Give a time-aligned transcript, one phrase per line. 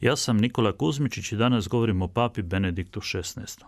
[0.00, 3.64] Ja sam Nikola Kuzmičić i danas govorim o papi Benediktu XVI.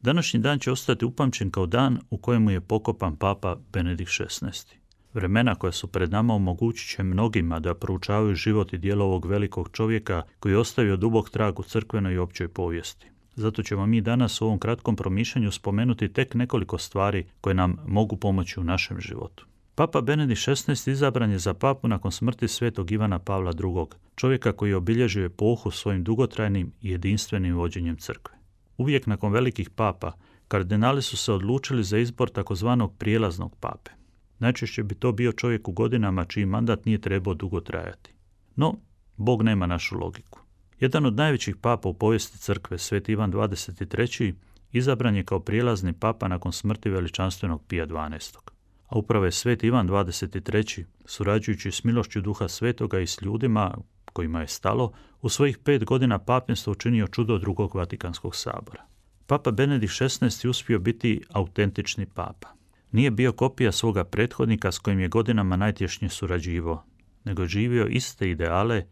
[0.00, 4.76] Današnji dan će ostati upamćen kao dan u kojemu je pokopan papa Benedikt XVI.
[5.14, 9.68] Vremena koja su pred nama omogućit će mnogima da proučavaju život i dijelo ovog velikog
[9.72, 13.06] čovjeka koji je ostavio dubok trag u crkvenoj i općoj povijesti.
[13.36, 18.16] Zato ćemo mi danas u ovom kratkom promišljanju spomenuti tek nekoliko stvari koje nam mogu
[18.16, 19.46] pomoći u našem životu.
[19.78, 24.70] Papa Benedikt XVI izabran je za papu nakon smrti svetog Ivana Pavla II, čovjeka koji
[24.70, 28.34] je obilježio epohu svojim dugotrajnim i jedinstvenim vođenjem crkve.
[28.78, 30.12] Uvijek nakon velikih papa,
[30.48, 33.90] kardinali su se odlučili za izbor takozvanog prijelaznog pape.
[34.38, 38.14] Najčešće bi to bio čovjek u godinama čiji mandat nije trebao dugo trajati.
[38.56, 38.74] No,
[39.16, 40.40] Bog nema našu logiku.
[40.80, 44.34] Jedan od najvećih papa u povijesti crkve, Sveti Ivan XXIII,
[44.72, 48.57] izabran je kao prijelazni papa nakon smrti veličanstvenog Pija XII.
[48.88, 53.78] A upravo je Sveti Ivan XXIII, surađujući s milošću duha svetoga i s ljudima
[54.12, 58.84] kojima je stalo, u svojih pet godina papinstva učinio čudo drugog Vatikanskog sabora.
[59.26, 62.48] Papa Benedikt XVI uspio biti autentični papa.
[62.92, 66.84] Nije bio kopija svoga prethodnika s kojim je godinama najtješnje surađivao,
[67.24, 68.86] nego živio iste ideale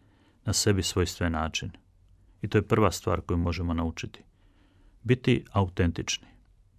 [0.45, 1.71] na sebi svojstven način.
[2.41, 4.23] I to je prva stvar koju možemo naučiti.
[5.03, 6.27] Biti autentični.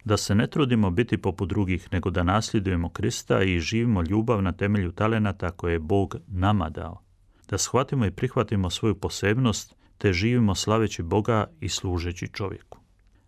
[0.09, 4.51] Da se ne trudimo biti poput drugih, nego da nasljedujemo Krista i živimo ljubav na
[4.51, 7.01] temelju talenata koje je Bog nama dao.
[7.49, 12.79] Da shvatimo i prihvatimo svoju posebnost, te živimo slaveći Boga i služeći čovjeku.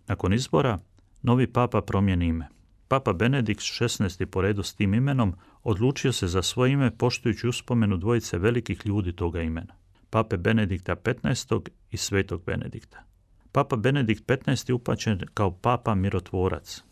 [0.08, 0.80] Nakon izbora,
[1.22, 2.48] novi papa promijeni ime.
[2.88, 4.26] Papa Benedikt XVI.
[4.26, 9.14] po redu s tim imenom odlučio se za svoje ime poštujući uspomenu dvojice velikih ljudi
[9.14, 11.70] toga imena pape Benedikta XV.
[11.92, 13.11] i svetog Benedikta.
[13.52, 14.70] Papa Benedikt XV.
[14.70, 16.84] je upačen kao papa mirotvorac.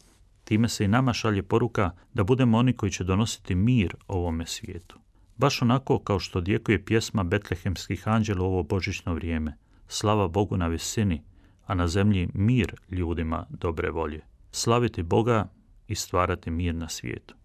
[0.44, 5.00] Time se i nama šalje poruka da budemo oni koji će donositi mir ovome svijetu.
[5.38, 9.58] Baš onako kao što djekuje pjesma betlehemskih anđela u ovo božićno vrijeme.
[9.88, 11.24] Slava Bogu na visini,
[11.66, 14.22] a na zemlji mir ljudima dobre volje.
[14.52, 15.50] Slaviti Boga
[15.88, 17.36] i stvarati mir na svijetu.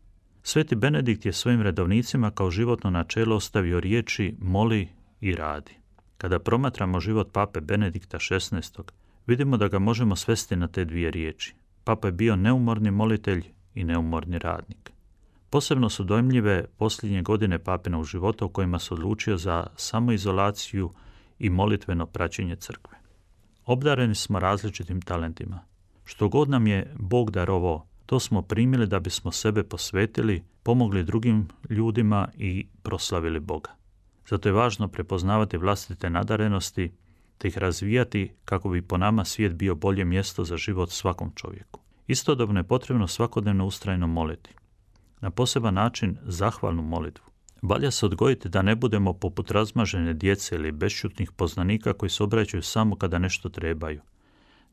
[0.42, 4.88] Sveti Benedikt je svojim redovnicima kao životno načelo ostavio riječi moli,
[5.20, 5.72] i radi.
[6.18, 8.82] Kada promatramo život pape Benedikta XVI.
[9.26, 11.54] Vidimo da ga možemo svesti na te dvije riječi.
[11.84, 14.92] Papa je bio neumorni molitelj i neumorni radnik.
[15.50, 20.90] Posebno su dojmljive posljednje godine papinog života u kojima se odlučio za samoizolaciju
[21.38, 22.98] i molitveno praćenje crkve.
[23.66, 25.60] Obdareni smo različitim talentima.
[26.04, 31.48] Što god nam je Bog darovao, to smo primili da bismo sebe posvetili, pomogli drugim
[31.68, 33.70] ljudima i proslavili Boga.
[34.28, 36.92] Zato je važno prepoznavati vlastite nadarenosti
[37.44, 41.80] te ih razvijati kako bi po nama svijet bio bolje mjesto za život svakom čovjeku.
[42.06, 44.54] Istodobno je potrebno svakodnevno ustrajno moliti.
[45.20, 47.24] Na poseban način zahvalnu molitvu.
[47.62, 52.62] Valja se odgojiti da ne budemo poput razmažene djece ili bešćutnih poznanika koji se obraćaju
[52.62, 54.00] samo kada nešto trebaju,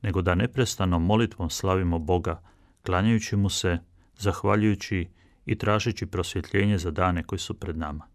[0.02, 2.42] nego da neprestano molitvom slavimo Boga,
[2.86, 3.78] klanjajući mu se,
[4.18, 5.08] zahvaljujući
[5.46, 8.08] i tražeći prosvjetljenje za dane koji su pred nama.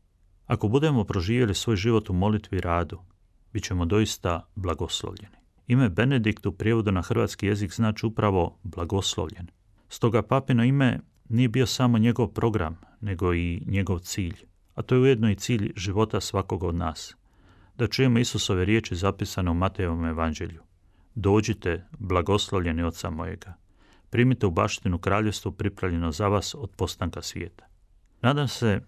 [0.46, 3.00] Ako budemo proživjeli svoj život u molitvi i radu,
[3.52, 5.36] bit ćemo doista blagoslovljeni.
[5.66, 9.46] Ime Benedikt u prijevodu na hrvatski jezik znači upravo blagoslovljen.
[9.88, 14.36] Stoga papino ime nije bio samo njegov program, nego i njegov cilj.
[14.74, 17.16] A to je ujedno i cilj života svakog od nas.
[17.78, 20.62] Da čujemo Isusove riječi zapisane u Matejevom evanđelju.
[21.14, 23.54] Dođite, blagoslovljeni oca mojega.
[24.10, 27.66] Primite u baštinu kraljevstvo pripravljeno za vas od postanka svijeta.
[28.22, 28.80] Nadam se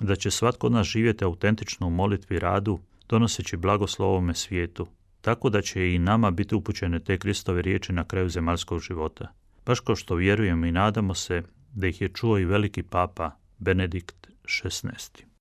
[0.00, 2.78] da će svatko od nas živjeti autentično u molitvi i radu,
[3.08, 4.86] donoseći blagoslov ovome svijetu,
[5.20, 9.32] tako da će i nama biti upućene te Kristove riječi na kraju zemaljskog života.
[9.66, 11.42] Baš kao što vjerujemo i nadamo se
[11.72, 15.35] da ih je čuo i veliki papa Benedikt XVI.